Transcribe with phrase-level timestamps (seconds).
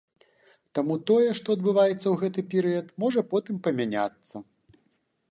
[0.77, 4.35] Таму тое, што адбываецца ў гэты перыяд, можа потым памяняцца.